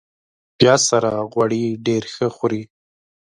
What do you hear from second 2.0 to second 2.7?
ښه خوري